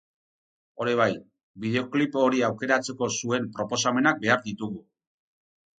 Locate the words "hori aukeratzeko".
2.23-3.11